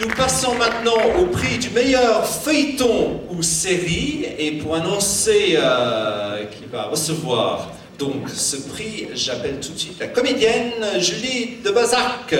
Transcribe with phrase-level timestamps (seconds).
[0.00, 4.26] nous passons maintenant au prix du meilleur feuilleton ou série.
[4.38, 10.08] Et pour annoncer euh, qui va recevoir donc ce prix, j'appelle tout de suite la
[10.08, 12.34] comédienne Julie de Bazac.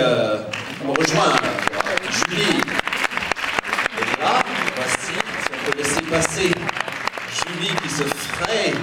[0.83, 1.35] On me rejoint.
[2.29, 2.61] Julie.
[3.99, 4.43] Et là,
[4.75, 6.51] voici, si on peut laisser passer
[7.33, 8.73] Julie qui se ferait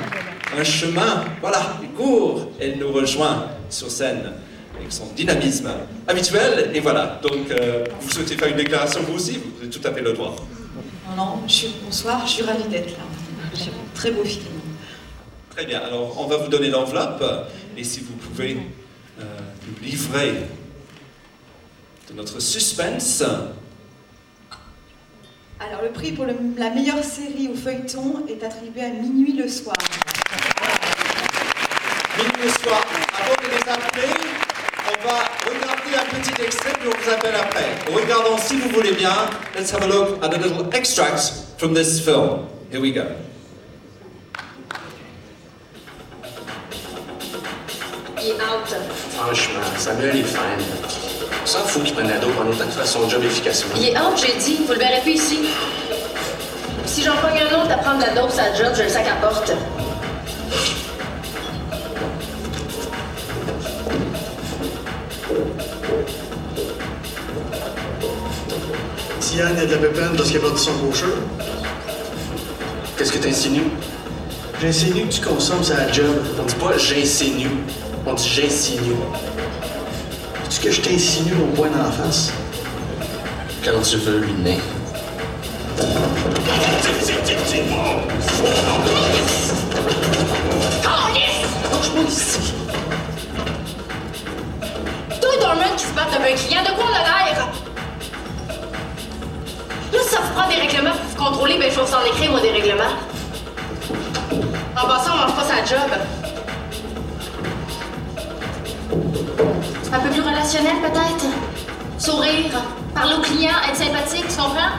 [0.59, 4.33] un chemin, voilà, il court, elle nous rejoint sur scène
[4.85, 5.71] avec son dynamisme
[6.07, 6.71] habituel.
[6.75, 9.93] Et voilà, donc euh, vous souhaitez faire une déclaration vous aussi, vous avez tout à
[9.93, 10.37] fait le droit.
[11.17, 13.05] Non, non, je suis, bonsoir, je suis ravie d'être là.
[13.55, 14.45] J'ai un très beau film.
[15.51, 17.23] Très bien, alors on va vous donner l'enveloppe,
[17.77, 18.59] et si vous pouvez
[19.21, 19.25] euh,
[19.69, 20.35] nous livrer
[22.11, 23.23] de notre suspense.
[25.61, 29.49] Alors le prix pour le- la meilleure série ou feuilleton est attribué à Minuit le
[29.49, 29.77] soir.
[32.19, 32.83] Minuit le soir,
[33.15, 34.13] avant de les appeler,
[35.05, 37.67] va regarder un petit extrait, puis on vous appelle après.
[37.93, 39.13] Regardons si vous voulez bien.
[39.57, 42.47] Let's have a look at a little extract from this film.
[42.71, 43.03] Here we go.
[48.21, 48.75] Il est out.
[49.11, 50.65] Franchement, Samuel est fine.
[51.43, 53.75] On s'en fout qu'il prenne la dope en autant qu'il fasse son job efficacement.
[53.77, 54.65] Il est out, j'ai dit.
[54.67, 55.41] Vous le verrez plus ici.
[56.87, 59.07] Si j'en pogne un autre à prendre de la dope sa job, je le sac
[59.07, 59.53] à porte.
[69.37, 71.07] Yann a de la pépine parce qu'il a perdu son gaucher,
[72.97, 73.71] Qu'est-ce que t'insinues?
[74.61, 76.07] j'insinue que tu consommes sa job.
[76.41, 77.51] On dit pas j'insinue,
[78.07, 78.95] on dit j'insinue.
[80.43, 82.33] Veux-tu que je t'insinue mon poing dans la face?
[83.65, 84.59] Quand tu veux, lui, nain.
[101.85, 102.97] Contrôler, ben je vais vous en écrire, moi, des règlements.
[104.77, 105.91] En passant, on mange pas sa job.
[109.93, 111.27] Un peu plus relationnel, peut-être?
[111.99, 112.51] Sourire,
[112.95, 114.73] parler aux clients, être sympathique, tu comprends?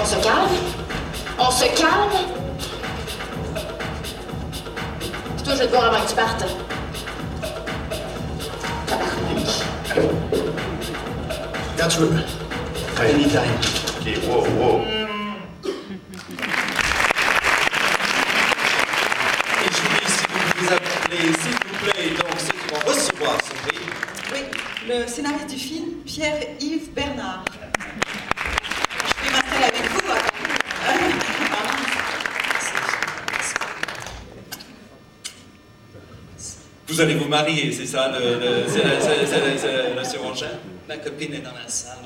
[0.00, 0.48] On se calme?
[1.38, 2.26] On se calme?
[5.00, 6.44] Puis toi, je vais te voir avant que tu partes.
[11.78, 12.47] Quand tu veux.
[13.00, 13.54] Anytime.
[14.00, 14.80] Ok, wow, wow.
[19.54, 23.52] Et Julie, si vous vous appelez, s'il vous plaît, donc ceux qui vont recevoir ce
[23.68, 23.86] prix.
[24.32, 24.40] Oui,
[24.88, 27.44] le scénariste du film, Pierre-Yves Bernard.
[27.56, 29.98] Je vais m'installer avec vous.
[36.88, 40.58] Vous allez vous marier, c'est ça, le, le- c'est la, c'est- c'est- c'est la surenchère
[40.88, 41.98] Ma copine est dans la salle.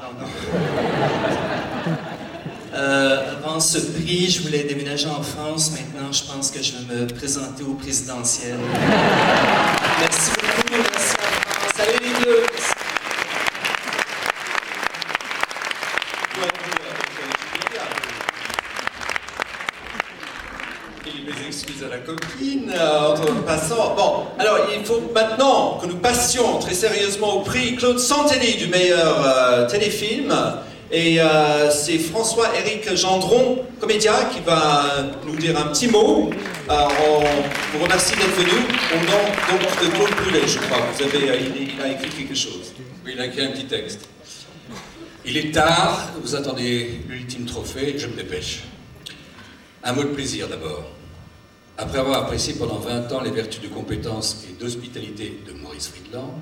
[2.75, 5.71] Euh, avant ce prix, je voulais déménager en France.
[5.71, 8.57] Maintenant, je pense que je vais me présenter au présidentiel.
[10.01, 10.83] Merci beaucoup.
[10.91, 11.71] Merci en France.
[11.77, 12.43] Salut les deux.
[21.07, 22.73] Et mes excuses à la copine,
[23.97, 28.67] Bon, alors il faut maintenant que nous passions très sérieusement au prix Claude Santelli du
[28.67, 30.35] meilleur euh, téléfilm.
[30.91, 34.85] Et euh, c'est François-Éric Gendron, comédien, qui va
[35.27, 36.31] nous dire un petit mot.
[36.69, 40.79] On vous remercie d'être venu au nom donc, de Claude Brûlé, je crois.
[40.95, 42.75] Vous avez, euh, il, il a écrit quelque chose.
[43.05, 44.09] Oui, il a écrit un petit texte.
[45.25, 48.65] Il est tard, vous attendez l'ultime trophée, je me dépêche.
[49.85, 50.85] Un mot de plaisir d'abord.
[51.79, 56.35] Après avoir apprécié pendant 20 ans les vertus de compétence et d'hospitalité de Maurice Friedland,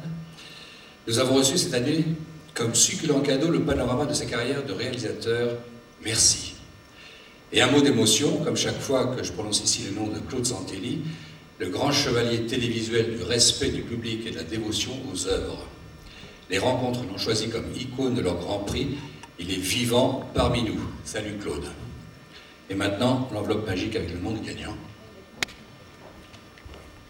[1.06, 2.04] nous avons reçu cette année
[2.54, 5.56] comme succulent cadeau le panorama de sa carrière de réalisateur.
[6.04, 6.54] Merci.
[7.52, 10.46] Et un mot d'émotion, comme chaque fois que je prononce ici le nom de Claude
[10.46, 11.02] Santelli,
[11.58, 15.66] le grand chevalier télévisuel du respect du public et de la dévotion aux œuvres.
[16.48, 18.98] Les rencontres l'ont choisi comme icône de leur grand prix.
[19.38, 20.80] Il est vivant parmi nous.
[21.04, 21.66] Salut Claude.
[22.68, 24.76] Et maintenant, l'enveloppe magique avec le du gagnant.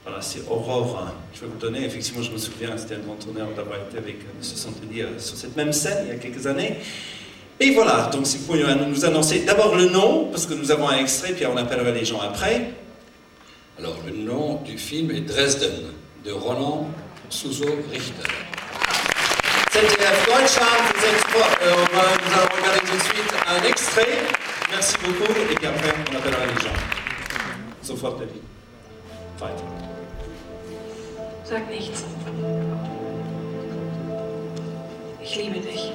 [0.05, 1.85] Voilà, c'est Aurore hein, je vais vous donner.
[1.85, 4.43] Effectivement, je me souviens, c'était un grand honneur d'avoir été avec euh, M.
[4.43, 6.77] Santelli euh, sur cette même scène il y a quelques années.
[7.63, 10.89] Et voilà, donc si vous pouvez nous annoncer d'abord le nom, parce que nous avons
[10.89, 12.71] un extrait, puis on appellera les gens après.
[13.79, 15.71] Alors, le nom du film est Dresden,
[16.25, 16.89] de Roland
[17.29, 18.29] Suso Richter.
[19.73, 24.19] ZDF Deutschland, vous êtes euh, on va- nous allons regarder tout de suite un extrait.
[24.71, 26.75] Merci beaucoup, et puis après, on appellera les gens.
[27.83, 28.43] Sofort, David.
[29.41, 29.65] Weiter.
[31.45, 32.05] Sag nichts.
[35.23, 35.93] Ich liebe dich.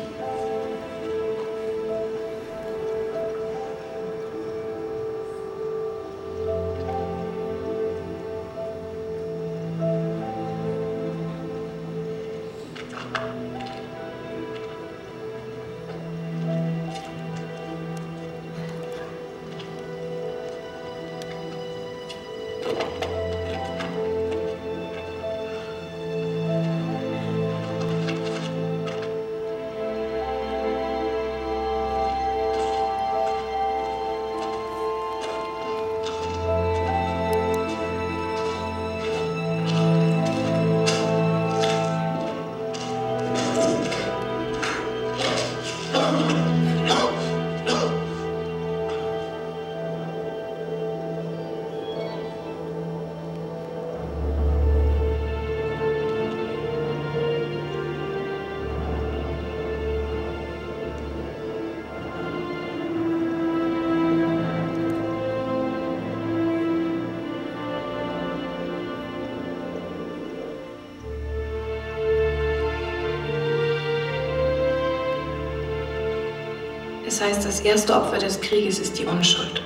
[77.07, 79.61] Es heißt, das erste Opfer des Krieges ist die Unschuld.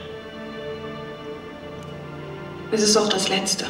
[2.72, 3.66] Es ist auch das letzte.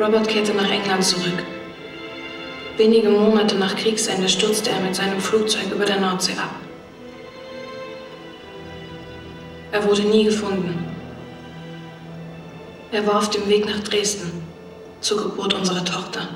[0.00, 1.44] Robert kehrte nach England zurück.
[2.76, 6.50] Wenige Monate nach Kriegsende stürzte er mit seinem Flugzeug über der Nordsee ab.
[9.70, 10.84] Er wurde nie gefunden.
[12.90, 14.42] Er war auf dem Weg nach Dresden
[15.00, 16.28] zur Geburt unserer Tochter.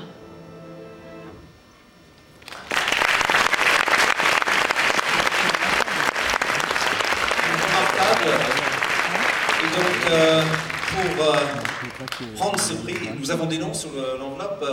[12.03, 14.65] Ce prix, nous avons des noms sur le- l'enveloppe.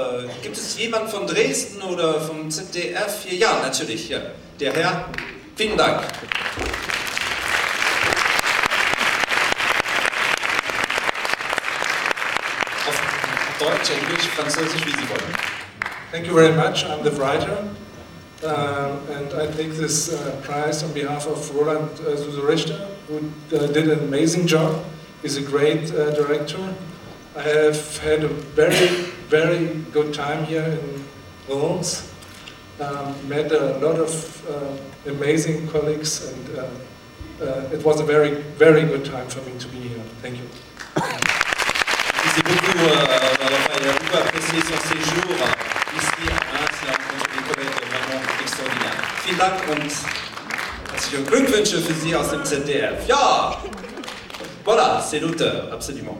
[0.43, 3.39] Gibt es jemand von Dresden oder vom ZDF hier?
[3.39, 4.09] Ja, natürlich.
[4.09, 4.19] Ja.
[4.61, 5.09] Der Herr.
[5.57, 6.03] Vielen Dank.
[12.89, 15.35] Auf Deutsch, Englisch, Französisch, wie Sie wollen.
[16.13, 16.85] Thank you very much.
[16.87, 17.59] I'm the writer,
[18.45, 23.19] um, and I take this uh, prize on behalf of Roland uh, Richter, who
[23.57, 24.85] uh, did an amazing job.
[25.23, 26.59] He's a great uh, director.
[27.37, 28.89] I have had a very,
[29.29, 31.05] very good time here in
[31.49, 32.11] Reims.
[32.81, 34.13] Um, met a lot of
[34.49, 36.65] uh, amazing colleagues, and uh,
[37.45, 40.03] uh, it was a very, very good time for me to be here.
[40.23, 40.49] Thank you.
[42.35, 45.37] J'ai beaucoup, Raphaël, j'ai beaucoup apprécié son séjour
[45.95, 46.79] ici à Reims.
[46.83, 49.05] Il a rencontré des collègues vraiment extraordinaires.
[49.25, 49.93] Vielen Dank und
[50.93, 53.07] herzliche Glückwünsche für Sie aus dem ZDF.
[53.07, 53.61] Ja,
[54.65, 56.17] voilà, c'est l'auteur, absolument.